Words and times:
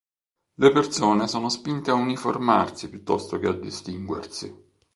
Le 0.55 0.71
persone 0.71 1.27
sono 1.27 1.47
spinte 1.49 1.91
a 1.91 1.93
uniformarsi 1.93 2.89
piuttosto 2.89 3.37
che 3.37 3.47
a 3.47 3.53
distinguersi. 3.53 4.55